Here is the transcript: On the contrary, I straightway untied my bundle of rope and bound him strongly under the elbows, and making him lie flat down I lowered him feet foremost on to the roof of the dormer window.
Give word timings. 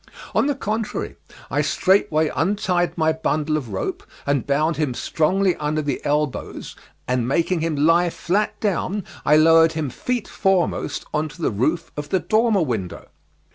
On 0.33 0.47
the 0.47 0.55
contrary, 0.55 1.15
I 1.51 1.61
straightway 1.61 2.31
untied 2.35 2.97
my 2.97 3.13
bundle 3.13 3.55
of 3.55 3.69
rope 3.69 4.01
and 4.25 4.47
bound 4.47 4.77
him 4.77 4.95
strongly 4.95 5.55
under 5.57 5.79
the 5.83 6.01
elbows, 6.03 6.75
and 7.07 7.27
making 7.27 7.61
him 7.61 7.75
lie 7.75 8.09
flat 8.09 8.59
down 8.59 9.03
I 9.23 9.35
lowered 9.37 9.73
him 9.73 9.91
feet 9.91 10.27
foremost 10.27 11.05
on 11.13 11.29
to 11.29 11.41
the 11.43 11.51
roof 11.51 11.91
of 11.95 12.09
the 12.09 12.19
dormer 12.19 12.63
window. 12.63 13.09